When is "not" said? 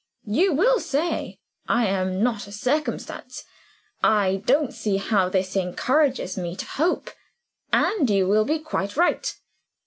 2.23-2.47